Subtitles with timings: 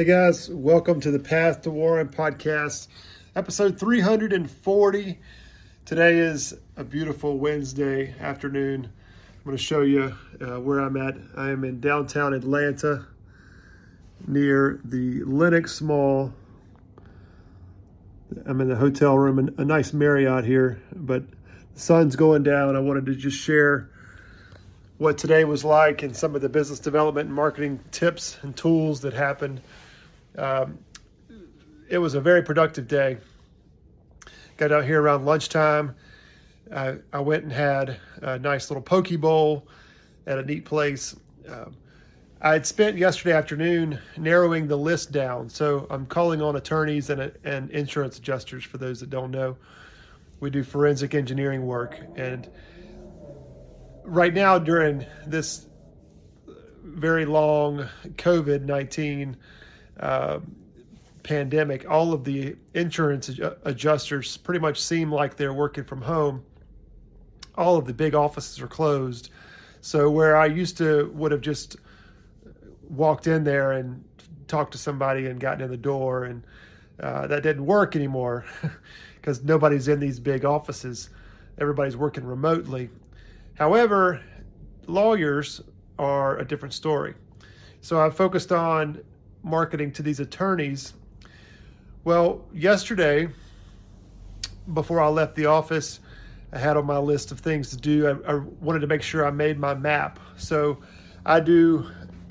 [0.00, 2.88] Hey guys, welcome to the Path to Warren podcast,
[3.36, 5.18] episode 340.
[5.84, 8.86] Today is a beautiful Wednesday afternoon.
[8.86, 11.18] I'm going to show you uh, where I'm at.
[11.36, 13.04] I am in downtown Atlanta
[14.26, 16.32] near the Lenox Mall.
[18.46, 21.24] I'm in the hotel room, a nice Marriott here, but
[21.74, 22.74] the sun's going down.
[22.74, 23.90] I wanted to just share
[24.96, 29.02] what today was like and some of the business development and marketing tips and tools
[29.02, 29.60] that happened.
[30.36, 30.78] Um,
[31.88, 33.18] it was a very productive day.
[34.56, 35.94] Got out here around lunchtime.
[36.74, 39.66] I, I went and had a nice little poke bowl
[40.26, 41.16] at a neat place.
[41.48, 41.74] Um,
[42.42, 45.48] I had spent yesterday afternoon narrowing the list down.
[45.48, 49.56] So I'm calling on attorneys and, and insurance adjusters for those that don't know.
[50.38, 51.98] We do forensic engineering work.
[52.16, 52.48] And
[54.04, 55.66] right now during this
[56.82, 59.36] very long COVID 19
[60.00, 60.40] uh,
[61.22, 63.30] pandemic, all of the insurance
[63.64, 66.42] adjusters pretty much seem like they're working from home.
[67.56, 69.30] All of the big offices are closed.
[69.82, 71.76] So where I used to would have just
[72.88, 74.04] walked in there and
[74.48, 76.44] talked to somebody and gotten in the door, and
[77.00, 78.44] uh, that didn't work anymore
[79.16, 81.10] because nobody's in these big offices.
[81.58, 82.90] Everybody's working remotely.
[83.54, 84.20] However,
[84.86, 85.60] lawyers
[85.98, 87.14] are a different story.
[87.82, 89.00] So I focused on
[89.42, 90.94] marketing to these attorneys.
[92.04, 93.28] Well, yesterday,
[94.72, 96.00] before I left the office,
[96.52, 98.06] I had on my list of things to do.
[98.06, 100.18] I, I, wanted to make sure I made my map.
[100.36, 100.78] So
[101.24, 101.86] I do,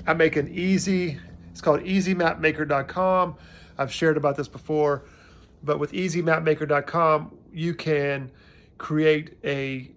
[0.06, 1.18] I make an easy,
[1.50, 3.36] it's called easymapmaker.com.
[3.78, 5.04] I've shared about this before,
[5.62, 8.30] but with easymapmaker.com, you can
[8.76, 9.90] create a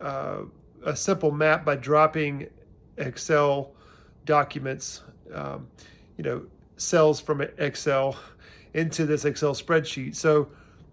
[0.00, 0.42] uh,
[0.84, 2.48] a simple map by dropping
[2.98, 3.72] Excel
[4.24, 5.02] documents,
[5.32, 5.66] um,
[6.16, 6.42] you know,
[6.76, 8.16] cells from Excel
[8.72, 10.16] into this Excel spreadsheet.
[10.16, 10.48] So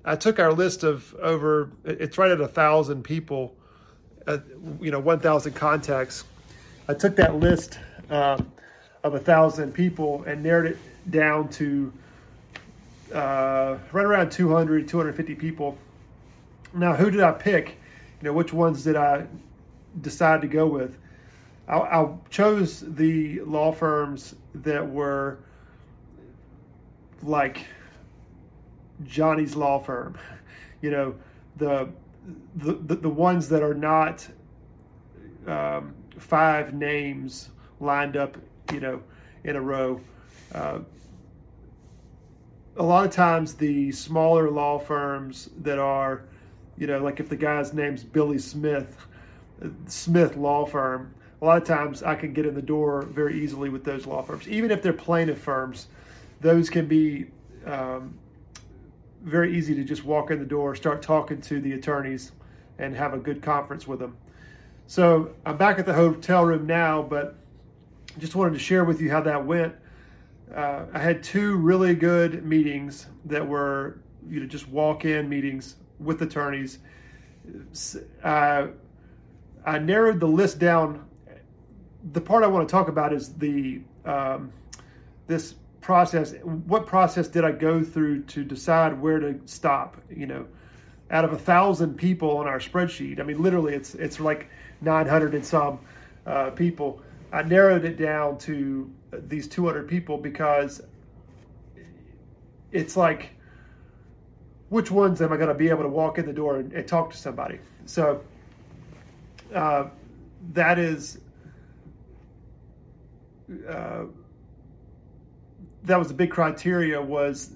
[0.05, 3.56] I took our list of over, it's right at a thousand people,
[4.28, 4.40] uh,
[4.79, 6.23] you know, 1,000 contacts.
[6.88, 7.79] I took that list
[8.09, 8.38] uh,
[9.03, 10.78] of a thousand people and narrowed it
[11.09, 11.91] down to
[13.13, 15.78] uh, right around 200, 250 people.
[16.73, 17.78] Now, who did I pick?
[18.22, 19.25] You know, which ones did I
[20.00, 20.97] decide to go with.
[21.72, 25.40] I, I chose the law firms that were
[27.24, 27.66] like
[29.06, 30.18] Johnny's law firm,
[30.82, 31.16] you know,
[31.58, 31.90] the
[32.58, 34.28] the the, the ones that are not
[35.48, 37.50] um, five names
[37.80, 38.38] lined up,
[38.72, 39.02] you know,
[39.44, 40.00] in a row.
[40.53, 40.80] Uh,
[42.78, 46.24] a lot of times, the smaller law firms that are,
[46.78, 48.96] you know, like if the guy's name's Billy Smith,
[49.88, 53.69] Smith law firm, a lot of times I can get in the door very easily
[53.69, 54.47] with those law firms.
[54.47, 55.88] Even if they're plaintiff firms,
[56.40, 57.28] those can be
[57.66, 58.18] um,
[59.24, 62.31] very easy to just walk in the door, start talking to the attorneys,
[62.78, 64.16] and have a good conference with them.
[64.88, 67.35] So I'm back at the hotel room now, but
[68.19, 69.73] just wanted to share with you how that went.
[70.53, 76.22] Uh, I had two really good meetings that were, you know, just walk-in meetings with
[76.22, 76.79] attorneys.
[78.23, 78.68] Uh,
[79.66, 81.06] I narrowed the list down.
[82.13, 84.51] The part I want to talk about is the um,
[85.28, 86.34] this process.
[86.44, 89.97] What process did I go through to decide where to stop?
[90.09, 90.47] You know,
[91.11, 94.50] out of a thousand people on our spreadsheet, I mean, literally, it's it's like
[94.81, 95.79] 900 and some
[96.25, 97.01] uh, people.
[97.31, 100.81] I narrowed it down to these 200 people because
[102.72, 103.31] it's like,
[104.69, 106.88] which ones am I going to be able to walk in the door and, and
[106.88, 107.59] talk to somebody?
[107.85, 108.22] So
[109.53, 109.85] uh,
[110.53, 111.19] that is
[113.67, 114.03] uh,
[115.84, 117.51] that was a big criteria was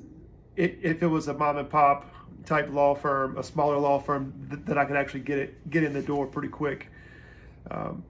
[0.55, 2.05] it, if it was a mom and pop
[2.45, 5.83] type law firm, a smaller law firm th- that I could actually get it get
[5.83, 6.89] in the door pretty quick.
[7.69, 8.03] Um,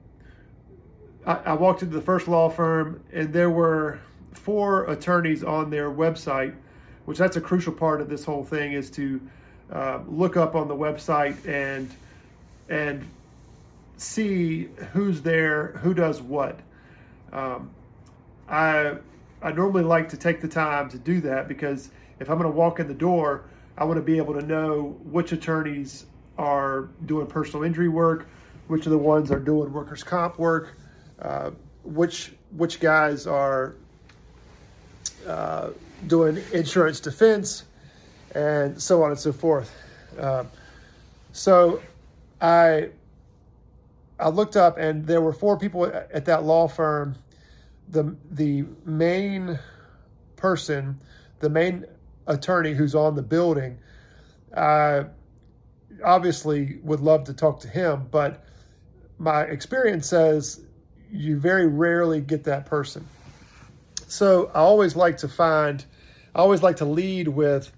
[1.26, 4.00] I, I, walked into the first law firm and there were
[4.34, 6.54] four attorneys on their website,
[7.06, 9.22] which that's a crucial part of this whole thing is to
[9.72, 11.90] uh, look up on the website and
[12.70, 13.08] and
[13.98, 16.60] see who's there, who does what.
[17.34, 17.70] Um,
[18.48, 18.96] I
[19.42, 22.58] I normally like to take the time to do that because if I'm going to
[22.58, 23.44] walk in the door,
[23.78, 26.06] I want to be able to know which attorneys
[26.38, 28.28] are doing personal injury work,
[28.68, 30.78] which are the ones are doing workers' comp work,
[31.22, 31.52] uh,
[31.84, 33.76] which which guys are
[35.28, 35.70] uh,
[36.08, 37.64] doing insurance defense,
[38.34, 39.74] and so on and so forth.
[40.18, 40.46] Uh,
[41.34, 41.82] so
[42.42, 42.90] I
[44.20, 47.16] I looked up, and there were four people at that law firm.
[47.90, 49.60] the The main
[50.36, 51.00] person,
[51.40, 51.86] the main
[52.28, 53.78] attorney who's on the building,
[54.56, 55.06] I
[56.04, 58.44] obviously would love to talk to him, but
[59.18, 60.62] my experience says
[61.12, 63.08] you very rarely get that person.
[64.08, 65.84] So I always like to find,
[66.34, 67.72] I always like to lead with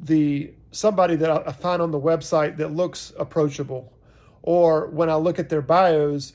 [0.00, 3.92] the somebody that I find on the website that looks approachable,
[4.42, 6.32] or when I look at their bios,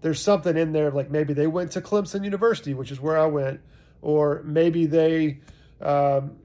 [0.00, 3.26] there's something in there like maybe they went to Clemson University, which is where I
[3.26, 3.60] went,
[4.00, 5.40] or maybe they,
[5.80, 6.36] um,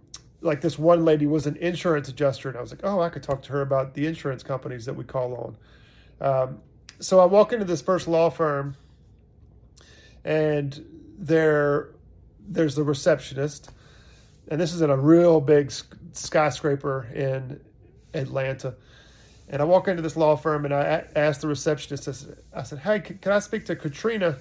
[0.42, 3.24] like this one lady was an insurance adjuster, and I was like, oh, I could
[3.24, 5.56] talk to her about the insurance companies that we call
[6.20, 6.28] on.
[6.28, 6.60] Um,
[7.00, 8.76] so I walk into this first law firm,
[10.26, 10.84] and
[11.18, 11.92] there,
[12.48, 13.70] there's the receptionist,
[14.48, 15.72] and this is in a real big
[16.14, 17.60] skyscraper in
[18.14, 18.76] Atlanta.
[19.54, 23.00] And I walk into this law firm and I asked the receptionist, I said, Hey,
[23.02, 24.40] can I speak to Katrina?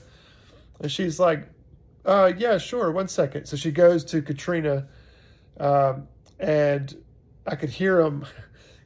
[0.81, 1.51] And she's like,
[2.07, 3.45] uh, Yeah, sure, one second.
[3.45, 4.89] So she goes to Katrina,
[5.61, 6.09] um,
[6.41, 6.97] and
[7.47, 8.27] I could hear them.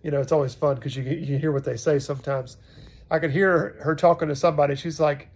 [0.02, 2.58] You know, it's always fun because you, you hear what they say sometimes.
[3.10, 4.76] I could hear her talking to somebody.
[4.76, 5.30] She's like,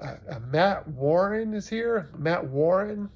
[0.00, 2.08] uh, uh, Matt Warren is here.
[2.16, 3.10] Matt Warren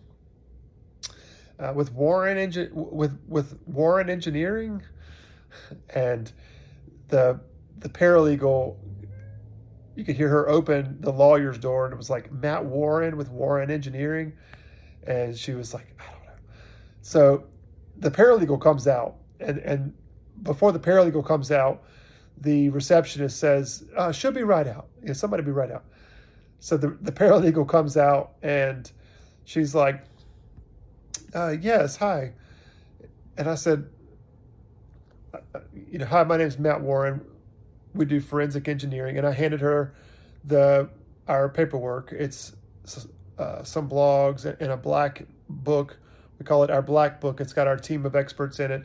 [1.58, 4.82] uh, with Warren Engi- with with Warren Engineering,
[5.94, 6.30] and
[7.08, 7.40] the
[7.78, 8.76] the paralegal.
[9.94, 13.30] You could hear her open the lawyer's door, and it was like Matt Warren with
[13.30, 14.32] Warren Engineering,
[15.06, 16.40] and she was like, I don't know.
[17.02, 17.44] So
[17.96, 19.92] the paralegal comes out, and and
[20.42, 21.82] before the paralegal comes out,
[22.40, 24.86] the receptionist says, uh, "She'll be right out.
[25.02, 25.84] Yeah, somebody be right out."
[26.60, 28.90] So the the paralegal comes out, and
[29.44, 30.04] she's like,
[31.34, 32.32] uh, yes, hi.
[33.36, 33.88] And I said,
[35.90, 37.20] you know, hi, my name is Matt Warren.
[37.94, 39.18] We do forensic engineering.
[39.18, 39.94] And I handed her
[40.44, 40.88] the
[41.26, 42.12] our paperwork.
[42.12, 42.52] It's
[43.38, 45.98] uh, some blogs and a black book.
[46.38, 47.40] We call it our black book.
[47.40, 48.84] It's got our team of experts in it.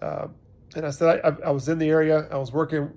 [0.00, 0.28] Uh,
[0.76, 2.26] and I said, I, I, was in the area.
[2.30, 2.90] I was working,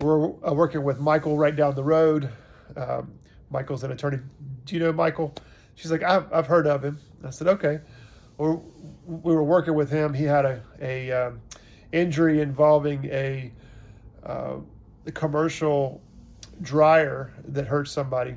[0.00, 2.30] we're uh, working with Michael right down the road.
[2.76, 3.12] Um,
[3.50, 4.18] Michael's an attorney.
[4.66, 5.34] Do you know Michael?
[5.74, 6.98] She's like, I've, I've heard of him.
[7.24, 7.80] I said, okay.
[8.38, 10.14] We were working with him.
[10.14, 11.40] He had a, a um,
[11.92, 13.52] injury involving a,
[14.24, 14.56] uh,
[15.14, 16.00] commercial
[16.62, 18.36] dryer that hurt somebody.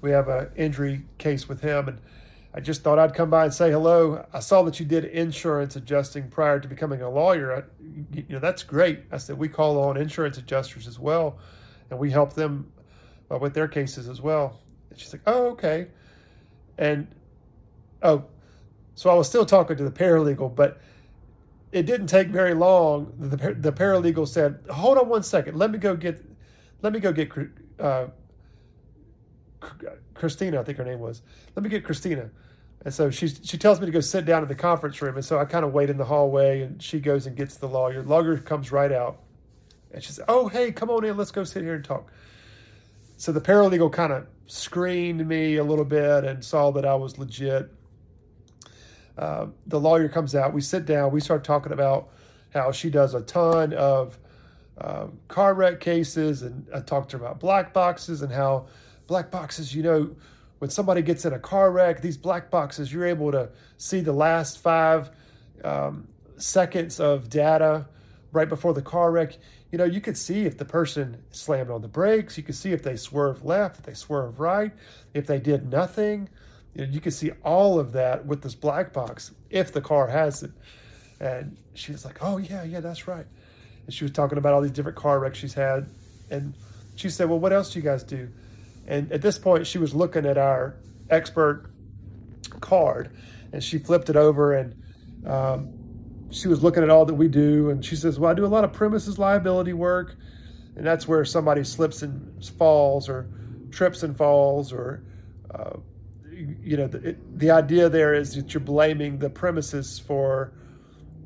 [0.00, 2.00] We have an injury case with him, and
[2.54, 4.26] I just thought I'd come by and say hello.
[4.32, 7.56] I saw that you did insurance adjusting prior to becoming a lawyer.
[7.56, 7.62] I,
[8.12, 9.04] you know, that's great.
[9.10, 11.38] I said we call on insurance adjusters as well,
[11.90, 12.70] and we help them
[13.30, 14.60] uh, with their cases as well.
[14.90, 15.86] And she's like, oh, okay.
[16.78, 17.06] And,
[18.02, 18.24] oh,
[18.94, 20.80] so I was still talking to the paralegal, but
[21.72, 23.12] it didn't take very long.
[23.18, 25.56] The, the paralegal said, hold on one second.
[25.56, 26.22] Let me go get,
[26.82, 27.30] let me go get,
[27.80, 28.06] uh,
[30.14, 31.22] Christina, I think her name was.
[31.56, 32.30] Let me get Christina.
[32.84, 35.14] And so she she tells me to go sit down in the conference room.
[35.16, 37.68] And so I kind of wait in the hallway and she goes and gets the
[37.68, 38.02] lawyer.
[38.02, 39.20] Lawyer comes right out.
[39.92, 41.16] And she says, Oh, hey, come on in.
[41.16, 42.10] Let's go sit here and talk.
[43.18, 47.18] So the paralegal kind of screened me a little bit and saw that I was
[47.18, 47.70] legit.
[49.16, 50.52] Uh, the lawyer comes out.
[50.52, 51.12] We sit down.
[51.12, 52.08] We start talking about
[52.52, 54.18] how she does a ton of
[54.78, 58.66] uh, car wreck cases, and I talked to her about black boxes and how
[59.06, 60.14] black boxes, you know,
[60.58, 64.12] when somebody gets in a car wreck, these black boxes, you're able to see the
[64.12, 65.10] last five
[65.64, 67.86] um, seconds of data
[68.32, 69.36] right before the car wreck
[69.72, 72.36] you know, you could see if the person slammed on the brakes.
[72.36, 74.70] You could see if they swerved left, if they swerved right,
[75.14, 76.28] if they did nothing.
[76.74, 80.06] You, know, you could see all of that with this black box if the car
[80.08, 80.52] has it.
[81.20, 83.26] And she was like, oh, yeah, yeah, that's right.
[83.86, 85.86] And she was talking about all these different car wrecks she's had.
[86.30, 86.54] And
[86.96, 88.28] she said, well, what else do you guys do?
[88.86, 90.76] And at this point, she was looking at our
[91.10, 91.70] expert
[92.60, 93.10] card
[93.52, 94.74] and she flipped it over and
[95.26, 95.82] um,
[96.32, 98.48] she was looking at all that we do, and she says, "Well, I do a
[98.48, 100.16] lot of premises liability work,
[100.76, 103.28] and that's where somebody slips and falls, or
[103.70, 105.02] trips and falls, or
[105.54, 105.76] uh,
[106.62, 110.52] you know, the, the idea there is that you're blaming the premises for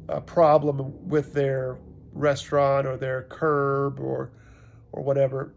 [0.08, 1.78] a problem with their
[2.12, 4.30] restaurant or their curb or
[4.92, 5.52] or whatever.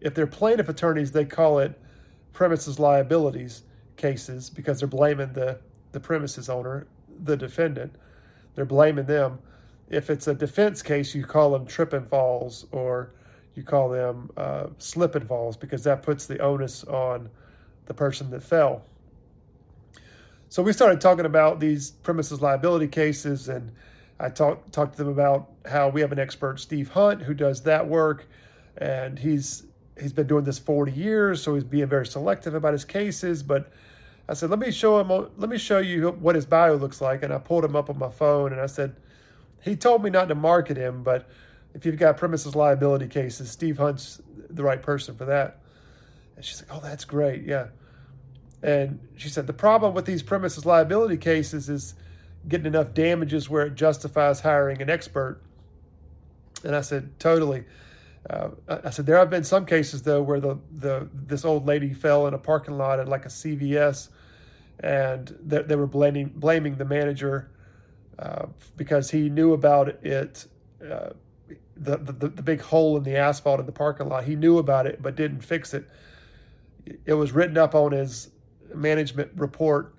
[0.00, 1.80] If they're plaintiff attorneys, they call it
[2.32, 3.62] premises liabilities
[3.96, 5.58] cases because they're blaming the
[5.92, 6.86] the premises owner,
[7.24, 7.96] the defendant."
[8.54, 9.38] they're blaming them.
[9.88, 13.12] If it's a defense case, you call them trip and falls or
[13.54, 17.28] you call them uh, slip and falls because that puts the onus on
[17.86, 18.84] the person that fell.
[20.52, 23.72] So we started talking about these premises liability cases, and
[24.20, 27.62] I talked talked to them about how we have an expert, Steve Hunt, who does
[27.62, 28.26] that work,
[28.76, 29.62] and he's
[29.98, 33.42] he's been doing this 40 years, so he's being very selective about his cases.
[33.42, 33.72] But
[34.28, 37.22] I said, let me show him, let me show you what his bio looks like.
[37.22, 38.94] And I pulled him up on my phone and I said,
[39.62, 41.30] he told me not to market him, but
[41.72, 45.60] if you've got premises liability cases, Steve Hunt's the right person for that.
[46.36, 47.44] And she's like, oh, that's great.
[47.44, 47.68] Yeah.
[48.62, 51.94] And she said, the problem with these premises liability cases is
[52.48, 55.40] getting enough damages where it justifies hiring an expert.
[56.64, 57.64] And I said, totally.
[58.28, 61.92] Uh, I said there have been some cases though where the the this old lady
[61.92, 64.10] fell in a parking lot at like a CVS,
[64.78, 67.50] and they, they were blaming blaming the manager
[68.20, 70.46] uh, because he knew about it.
[70.80, 71.10] Uh,
[71.76, 74.22] the, the the big hole in the asphalt in the parking lot.
[74.22, 75.88] He knew about it but didn't fix it.
[77.04, 78.30] It was written up on his
[78.76, 79.94] management report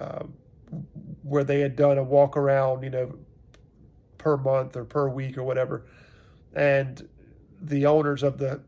[0.00, 0.24] uh,
[1.22, 3.14] where they had done a walk around, you know,
[4.18, 5.84] per month or per week or whatever,
[6.54, 7.08] and
[7.60, 8.60] the owners of the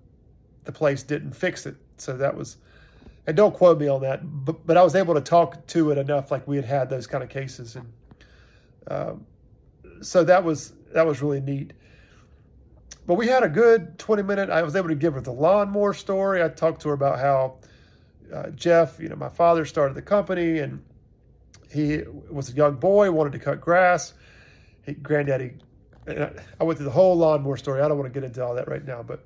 [0.65, 1.77] the place didn't fix it.
[1.99, 2.57] So that was,
[3.27, 5.99] and don't quote me on that, but, but I was able to talk to it
[5.99, 7.93] enough, like we had had those kind of cases, and
[8.89, 9.27] um,
[10.01, 11.73] so that was that was really neat.
[13.07, 14.51] But we had a good 20 minute.
[14.51, 16.43] I was able to give her the lawnmower story.
[16.43, 17.59] I talked to her about how
[18.35, 20.83] uh, Jeff, you know, my father started the company, and
[21.73, 24.15] he was a young boy, wanted to cut grass.
[24.83, 25.55] He, granddaddy
[26.07, 27.81] I went through the whole lawnmower story.
[27.81, 29.25] I don't want to get into all that right now, but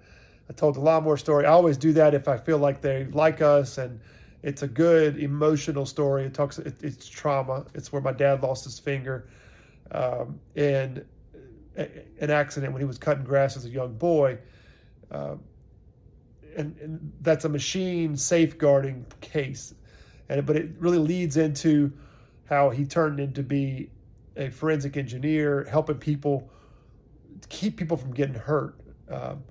[0.48, 1.44] I told the lawnmower story.
[1.44, 4.00] I always do that if I feel like they like us and
[4.42, 6.24] it's a good emotional story.
[6.24, 7.66] It talks, it, it's trauma.
[7.74, 9.28] It's where my dad lost his finger
[9.90, 11.04] um, in
[11.76, 14.38] an accident when he was cutting grass as a young boy.
[15.10, 15.40] Um,
[16.58, 19.74] and, and, that's a machine safeguarding case.
[20.28, 21.92] And, but it really leads into
[22.48, 23.90] how he turned into be
[24.36, 26.50] a forensic engineer, helping people
[27.48, 28.76] keep people from getting hurt.
[29.10, 29.42] Um,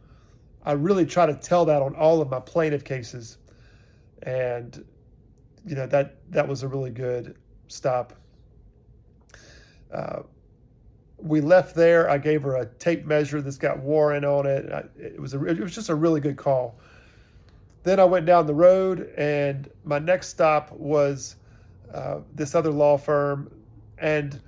[0.64, 3.38] I really try to tell that on all of my plaintiff cases,
[4.24, 4.84] and
[5.66, 7.38] you know that that was a really good
[7.68, 8.14] stop.
[9.94, 10.24] Uh,
[11.18, 12.10] we left there.
[12.10, 14.72] I gave her a tape measure that's got Warren on it.
[14.72, 16.80] I, it was a, it was just a really good call.
[17.88, 21.38] Then I went down the road, and my next stop was
[21.94, 23.50] uh, this other law firm,
[23.98, 24.42] and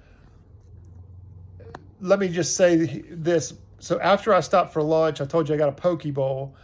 [2.01, 3.53] let me just say this.
[3.79, 6.57] So after I stopped for lunch, I told you I got a poke bowl.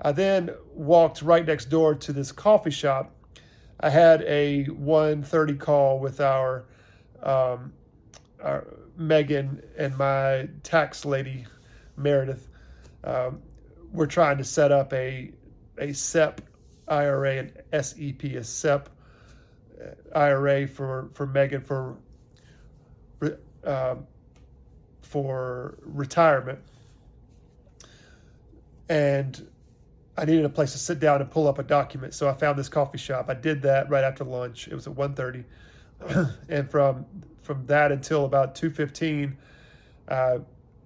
[0.00, 3.14] I then walked right next door to this coffee shop.
[3.78, 6.64] I had a 1.30 call with our,
[7.22, 7.72] um,
[8.42, 8.66] our
[8.96, 11.46] Megan and my tax lady,
[11.96, 12.48] Meredith.
[13.04, 13.42] Um,
[13.92, 15.30] we're trying to set up a
[15.78, 16.40] a SEP
[16.88, 17.52] IRA, an
[17.82, 18.88] SEP, a SEP
[19.80, 21.96] uh, IRA for for Megan for
[23.64, 24.06] um,
[25.02, 26.60] for retirement.
[28.88, 29.48] And
[30.16, 32.14] I needed a place to sit down and pull up a document.
[32.14, 33.26] So I found this coffee shop.
[33.28, 34.68] I did that right after lunch.
[34.68, 35.44] It was at 1.30.
[36.48, 37.06] and from
[37.42, 39.36] from that until about 2.15,
[40.08, 40.38] uh,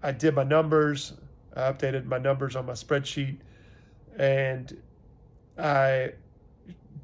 [0.02, 1.14] I did my numbers.
[1.56, 3.38] I updated my numbers on my spreadsheet.
[4.19, 4.76] And
[5.59, 6.12] I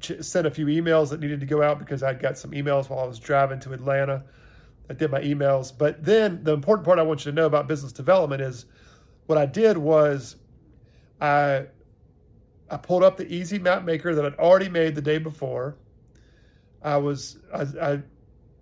[0.01, 2.99] sent a few emails that needed to go out because I got some emails while
[2.99, 4.23] I was driving to Atlanta.
[4.89, 5.73] I did my emails.
[5.75, 8.65] But then the important part I want you to know about business development is
[9.25, 10.35] what I did was
[11.19, 11.65] I
[12.69, 15.77] I pulled up the easy map maker that I'd already made the day before.
[16.81, 18.01] I was I, I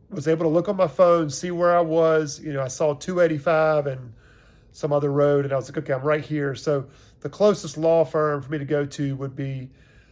[0.10, 2.40] was able to look on my phone, see where I was.
[2.40, 4.14] You know, I saw 285 and
[4.76, 6.54] some other road, and I was like, okay, I'm right here.
[6.54, 6.88] So
[7.22, 9.70] the closest law firm for me to go to would be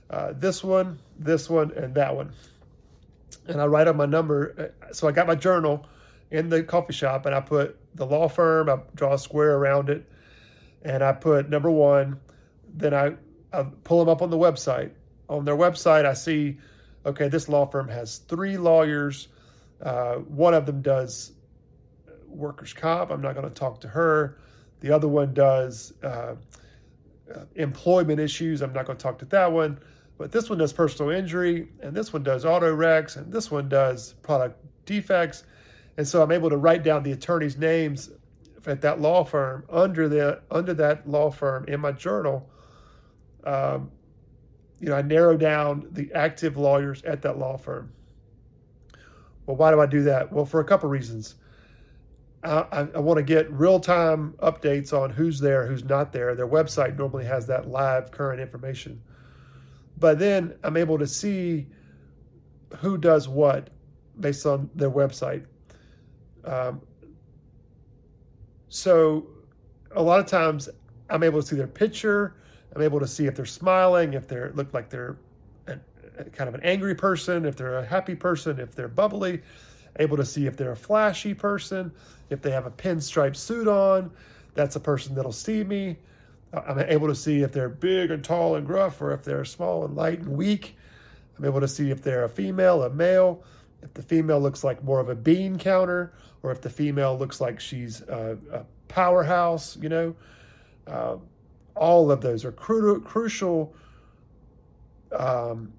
[0.10, 2.32] uh, this one, this one, and that one.
[3.46, 4.74] And I write up my number.
[4.94, 5.86] So I got my journal
[6.32, 9.90] in the coffee shop and I put the law firm, I draw a square around
[9.90, 10.10] it,
[10.82, 12.22] and I put number one.
[12.74, 13.16] Then I,
[13.52, 14.92] I pull them up on the website.
[15.28, 16.60] On their website, I see,
[17.06, 19.28] okay, this law firm has three lawyers.
[19.82, 21.34] Uh, one of them does
[22.30, 23.12] workers' comp.
[23.12, 24.38] I'm not going to talk to her.
[24.84, 26.36] The other one does uh,
[27.56, 28.62] employment issues.
[28.62, 29.80] I'm not going to talk to that one.
[30.18, 33.70] But this one does personal injury, and this one does auto wrecks, and this one
[33.70, 35.46] does product defects,
[35.96, 38.12] and so I'm able to write down the attorney's names
[38.66, 42.50] at that law firm under the under that law firm in my journal.
[43.46, 43.90] Um,
[44.82, 47.92] you know, I narrow down the active lawyers at that law firm.
[49.46, 50.32] Well, why do I do that?
[50.32, 51.36] Well, for a couple reasons.
[52.44, 56.36] I, I, want to get real time updates on who's there, who's not there.
[56.36, 59.02] Their website normally has that live current information.
[59.98, 61.68] But then I'm able to see
[62.78, 63.70] who does what
[64.20, 65.46] based on their website.
[66.44, 66.82] Um,
[68.68, 69.28] so
[69.96, 70.68] a lot of times
[71.10, 72.36] I'm able to see their picture.
[72.76, 75.18] I'm able to see if they're smiling, if they look like they're
[75.66, 79.42] kind of an angry person, if they're a happy person, if they're bubbly,
[79.98, 81.92] able to see if they're a flashy person,
[82.30, 84.12] if they have a pinstripe suit on,
[84.54, 85.98] that's a person that'll see me.
[86.54, 89.86] I'm able to see if they're big and tall and gruff or if they're small
[89.86, 90.78] and light and weak.
[91.38, 93.44] I'm able to see if they're a female, a male,
[93.82, 97.42] if the female looks like more of a bean counter, or if the female looks
[97.42, 100.16] like she's a, a powerhouse, you know.
[100.86, 101.18] Uh,
[101.76, 103.74] all of those are cru- crucial
[105.12, 105.74] um,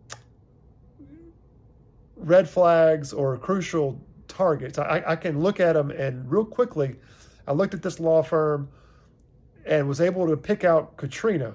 [2.24, 4.78] red flags or crucial targets.
[4.78, 6.96] I, I can look at them and real quickly,
[7.46, 8.68] I looked at this law firm
[9.66, 11.54] and was able to pick out Katrina.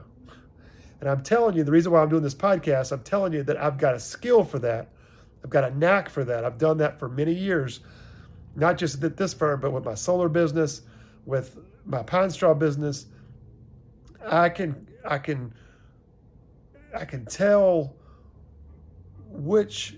[1.02, 3.58] And I'm telling you, the reason why I'm doing this podcast, I'm telling you that
[3.58, 4.90] I've got a skill for that.
[5.44, 6.44] I've got a knack for that.
[6.46, 7.80] I've done that for many years,
[8.56, 10.82] not just at this firm, but with my solar business,
[11.26, 13.06] with my pine straw business.
[14.26, 15.54] I can, I can,
[16.96, 17.96] I can tell
[19.30, 19.96] which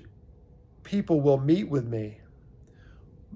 [0.92, 2.18] people will meet with me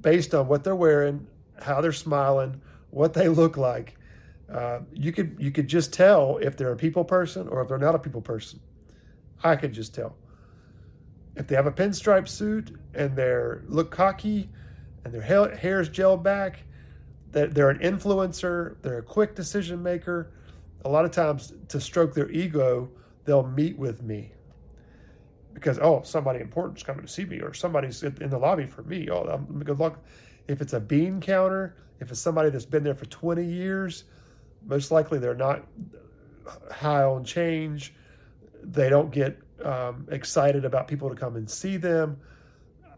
[0.02, 1.26] based on what they're wearing,
[1.62, 2.60] how they're smiling,
[2.90, 3.98] what they look like.
[4.54, 7.78] Uh, you could you could just tell if they're a people person or if they're
[7.78, 8.60] not a people person.
[9.42, 10.18] I could just tell.
[11.38, 14.50] If they have a pinstripe suit and they're look cocky
[15.06, 16.60] and their hair, hair's gelled back,
[17.32, 20.34] that they're an influencer, they're a quick decision maker.
[20.84, 22.90] A lot of times to stroke their ego,
[23.24, 24.35] they'll meet with me
[25.56, 28.84] because oh somebody important is coming to see me or somebody's in the lobby for
[28.84, 29.10] me.
[29.10, 30.00] Oh, I'm good luck.
[30.48, 34.04] If it's a bean counter, if it's somebody that's been there for 20 years,
[34.68, 35.66] most likely they're not
[36.70, 37.94] high on change.
[38.62, 42.20] They don't get um, excited about people to come and see them.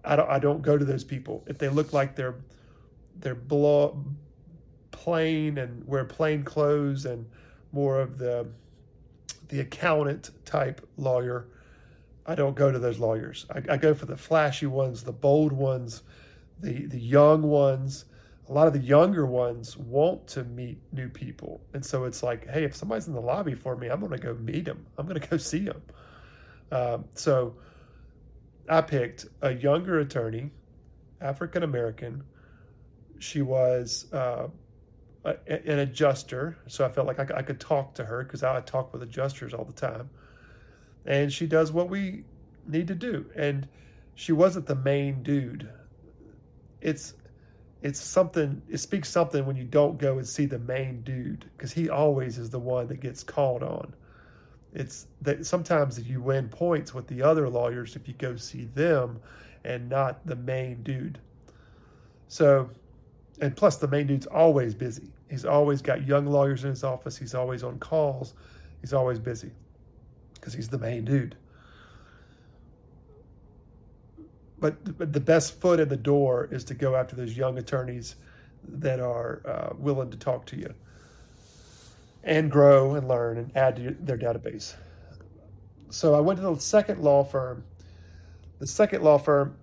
[0.03, 0.29] I don't.
[0.29, 2.35] I don't go to those people if they look like they're
[3.19, 3.37] they're
[4.91, 7.25] plain and wear plain clothes and
[7.71, 8.47] more of the
[9.49, 11.47] the accountant type lawyer.
[12.27, 13.45] I don't go to those lawyers.
[13.49, 16.03] I, I go for the flashy ones, the bold ones,
[16.59, 18.05] the the young ones
[18.49, 21.61] a lot of the younger ones want to meet new people.
[21.73, 24.17] And so it's like, hey, if somebody's in the lobby for me, I'm going to
[24.17, 24.85] go meet them.
[24.97, 25.81] I'm going to go see them.
[26.71, 27.55] Um, so
[28.69, 30.51] I picked a younger attorney,
[31.19, 32.23] African American.
[33.19, 34.47] She was uh,
[35.25, 36.57] an adjuster.
[36.67, 39.53] So I felt like I, I could talk to her because I talk with adjusters
[39.53, 40.09] all the time.
[41.07, 42.25] And she does what we
[42.67, 43.25] need to do.
[43.35, 43.67] And
[44.15, 45.69] she wasn't the main dude.
[46.81, 47.13] It's
[47.81, 51.71] it's something it speaks something when you don't go and see the main dude because
[51.71, 53.93] he always is the one that gets called on.
[54.73, 59.19] It's that sometimes you win points with the other lawyers if you go see them
[59.63, 61.19] and not the main dude.
[62.27, 62.69] So
[63.39, 65.13] and plus the main dude's always busy.
[65.29, 67.15] He's always got young lawyers in his office.
[67.17, 68.33] He's always on calls.
[68.81, 69.51] He's always busy
[70.47, 71.35] because he's the main dude
[74.59, 78.15] but, but the best foot in the door is to go after those young attorneys
[78.67, 80.73] that are uh, willing to talk to you
[82.23, 84.73] and grow and learn and add to their database.
[85.89, 87.63] So I went to the second law firm.
[88.59, 89.55] The second law firm,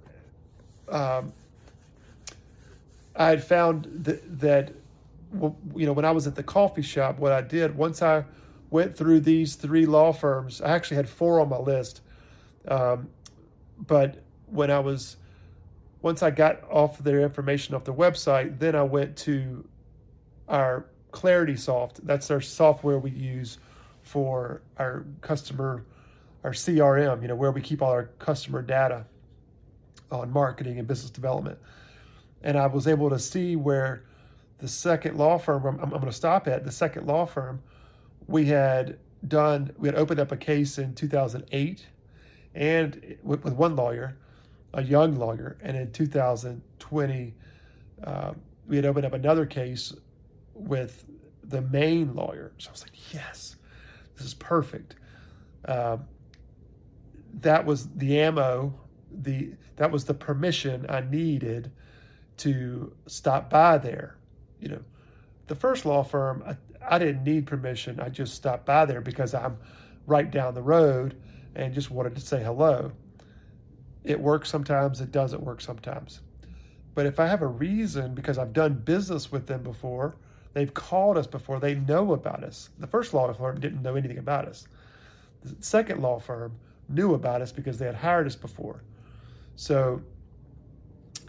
[0.88, 1.32] um,
[3.16, 4.72] I had found that, that,
[5.32, 8.24] you know, when I was at the coffee shop, what I did once I
[8.74, 12.00] went through these three law firms, I actually had four on my list.
[12.66, 13.08] Um,
[13.78, 15.16] but when I was
[16.02, 19.66] once I got off their information off the website, then I went to
[20.48, 22.04] our Clarity Soft.
[22.04, 23.58] That's our software we use
[24.02, 25.86] for our customer,
[26.42, 29.06] our CRM, you know, where we keep all our customer data
[30.10, 31.60] on marketing and business development.
[32.42, 34.02] And I was able to see where
[34.58, 37.62] the second law firm, I'm, I'm going to stop at, the second law firm,
[38.26, 41.86] we had done, we had opened up a case in 2008
[42.54, 44.16] and with, with one lawyer
[44.74, 45.56] a young lawyer.
[45.62, 47.34] And in 2020,
[48.02, 48.32] uh,
[48.66, 49.94] we had opened up another case
[50.52, 51.06] with
[51.42, 52.52] the main lawyer.
[52.58, 53.56] So I was like, yes,
[54.16, 54.96] this is perfect.
[55.64, 55.98] Uh,
[57.40, 58.74] that was the ammo,
[59.10, 61.72] the that was the permission I needed
[62.38, 64.16] to stop by there.
[64.60, 64.82] You know,
[65.46, 66.56] the first law firm,
[66.88, 68.00] I didn't need permission.
[68.00, 69.58] I just stopped by there because I'm
[70.06, 71.16] right down the road
[71.54, 72.92] and just wanted to say hello.
[74.02, 76.20] It works sometimes, it doesn't work sometimes.
[76.94, 80.16] But if I have a reason because I've done business with them before,
[80.52, 82.70] they've called us before, they know about us.
[82.78, 84.68] The first law firm didn't know anything about us.
[85.42, 86.56] The second law firm
[86.88, 88.82] knew about us because they had hired us before.
[89.56, 90.02] So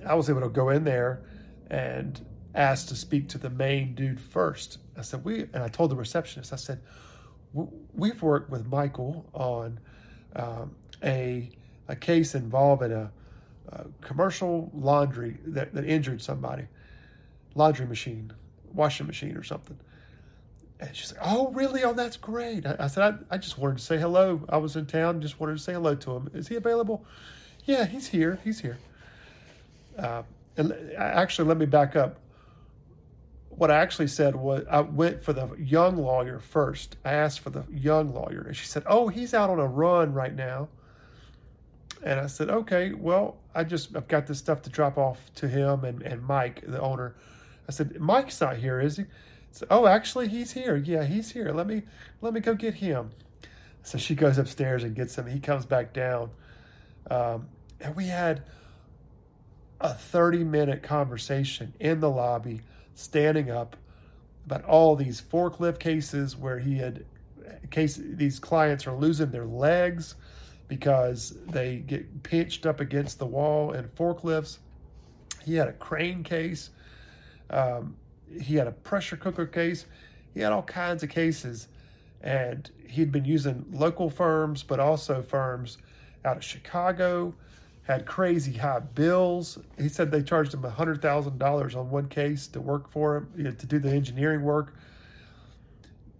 [0.05, 1.23] I was able to go in there
[1.69, 2.23] and
[2.55, 4.79] ask to speak to the main dude first.
[4.97, 6.79] I said, we, and I told the receptionist, I said,
[7.93, 9.79] we've worked with Michael on
[10.35, 11.49] um, a,
[11.87, 13.11] a case involving a,
[13.69, 16.65] a commercial laundry that, that injured somebody,
[17.55, 18.31] laundry machine,
[18.73, 19.77] washing machine or something.
[20.79, 21.83] And she's like, oh, really?
[21.83, 22.65] Oh, that's great.
[22.65, 24.41] I, I said, I, I, just wanted to say hello.
[24.49, 26.29] I was in town, just wanted to say hello to him.
[26.33, 27.05] Is he available?
[27.63, 28.39] Yeah, he's here.
[28.43, 28.77] He's here.
[29.97, 30.23] Uh,
[30.57, 32.19] and actually, let me back up.
[33.55, 36.97] What I actually said was I went for the young lawyer first.
[37.05, 40.13] I asked for the young lawyer, and she said, "Oh, he's out on a run
[40.13, 40.67] right now."
[42.03, 45.47] And I said, "Okay, well, I just I've got this stuff to drop off to
[45.47, 47.15] him and and Mike, the owner."
[47.67, 49.05] I said, "Mike's not here, is he?"
[49.51, 50.75] So, oh, actually, he's here.
[50.75, 51.53] Yeah, he's here.
[51.53, 51.83] Let me
[52.19, 53.11] let me go get him.
[53.83, 55.27] So she goes upstairs and gets him.
[55.27, 56.29] He comes back down,
[57.09, 57.47] um,
[57.79, 58.43] and we had
[59.79, 62.61] a 30 minute conversation in the lobby,
[62.95, 63.75] standing up
[64.45, 67.05] about all these forklift cases where he had
[67.69, 70.15] case these clients are losing their legs
[70.67, 74.59] because they get pinched up against the wall in forklifts.
[75.43, 76.71] He had a crane case.
[77.49, 77.95] Um,
[78.41, 79.85] he had a pressure cooker case.
[80.33, 81.67] He had all kinds of cases.
[82.21, 85.77] And he'd been using local firms, but also firms
[86.23, 87.35] out of Chicago
[87.85, 89.59] had crazy high bills.
[89.77, 93.51] He said they charged him $100,000 on one case to work for him, you know,
[93.51, 94.73] to do the engineering work.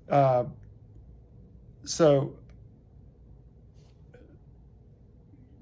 [0.10, 0.46] Uh,
[1.84, 2.36] so,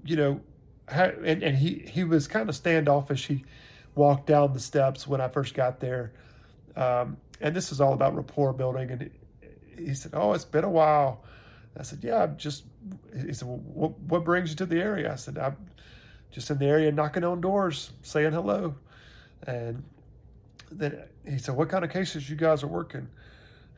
[0.04, 0.42] you know,
[0.90, 3.26] and, and he, he was kind of standoffish.
[3.26, 3.46] He
[3.96, 6.12] walked down the steps when I first got there.
[6.76, 8.92] Um, and this is all about rapport building.
[8.92, 9.10] And
[9.78, 11.24] he said, Oh, it's been a while.
[11.78, 12.64] I said, Yeah, I'm just,
[13.26, 15.12] he said, well, what, what brings you to the area?
[15.12, 15.58] I said, I'm
[16.32, 18.76] just in the area knocking on doors, saying hello.
[19.48, 19.84] And
[20.72, 23.08] then he said, What kind of cases you guys are working?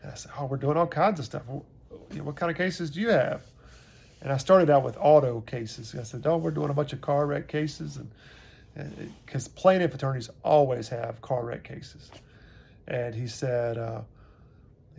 [0.02, 1.44] And I said, Oh, we're doing all kinds of stuff.
[1.48, 3.42] what kind of cases do you have?
[4.22, 5.96] And I started out with auto cases.
[5.98, 7.98] I said, Oh, we're doing a bunch of car wreck cases.
[7.98, 8.12] And
[9.26, 12.12] because plaintiff attorneys always have car wreck cases.
[12.88, 14.02] And he said, uh,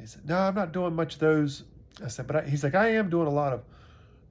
[0.01, 1.65] he said, no, I'm not doing much of those.
[2.05, 3.63] I said, but I, he's like, I am doing a lot of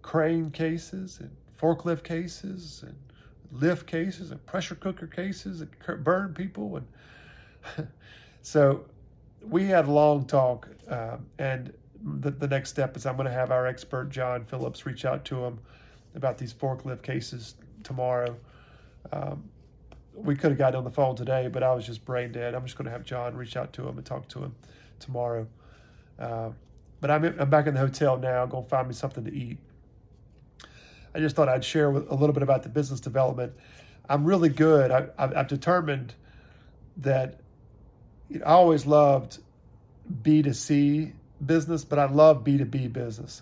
[0.01, 2.95] crane cases and forklift cases and
[3.51, 6.77] lift cases and pressure cooker cases and burn people.
[6.77, 7.87] And
[8.41, 8.85] so
[9.41, 10.67] we had a long talk.
[10.87, 11.73] Um, and
[12.03, 15.25] the, the next step is I'm going to have our expert, John Phillips, reach out
[15.25, 15.59] to him
[16.15, 18.35] about these forklift cases tomorrow.
[19.11, 19.43] Um,
[20.13, 22.55] we could have got on the phone today, but I was just brain dead.
[22.55, 24.55] I'm just going to have John reach out to him and talk to him
[24.99, 25.47] tomorrow.
[26.17, 26.51] Uh,
[27.01, 29.57] but I'm, I'm back in the hotel now, going to find me something to eat.
[31.13, 33.53] I just thought I'd share with, a little bit about the business development.
[34.07, 34.91] I'm really good.
[34.91, 36.13] I, have determined
[36.97, 37.39] that
[38.29, 39.39] you know, I always loved
[40.21, 41.13] B2C
[41.45, 43.41] business, but I love B2B business.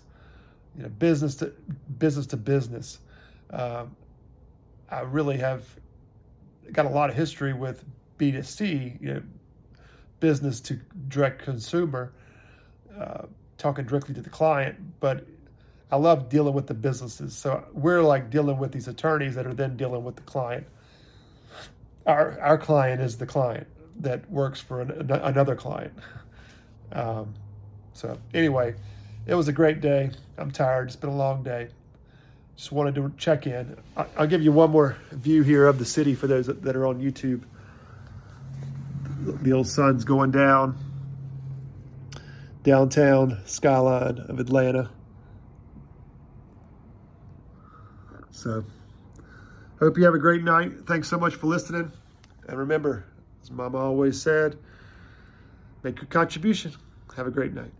[0.76, 1.52] You know, business to
[1.98, 2.98] business to business.
[3.50, 3.96] Um,
[4.90, 5.64] I really have
[6.72, 7.84] got a lot of history with
[8.18, 9.22] B2C, you know,
[10.20, 12.12] business to direct consumer,
[12.98, 13.26] uh,
[13.64, 14.76] talking directly to the client.
[15.00, 15.26] But
[15.90, 17.34] I love dealing with the businesses.
[17.34, 20.66] So we're like dealing with these attorneys that are then dealing with the client.
[22.06, 23.66] Our our client is the client
[24.00, 25.94] that works for an, another client.
[26.92, 27.32] Um,
[27.94, 28.74] so anyway,
[29.26, 30.10] it was a great day.
[30.36, 30.88] I'm tired.
[30.88, 31.68] It's been a long day.
[32.56, 33.76] Just wanted to check in.
[33.96, 37.00] I'll give you one more view here of the city for those that are on
[37.00, 37.42] YouTube.
[39.42, 40.76] The old sun's going down.
[42.64, 44.90] Downtown skyline of Atlanta.
[48.30, 48.64] So,
[49.78, 50.86] hope you have a great night.
[50.86, 51.92] Thanks so much for listening.
[52.48, 53.04] And remember,
[53.42, 54.56] as Mama always said,
[55.82, 56.72] make your contribution.
[57.14, 57.70] Have a great night.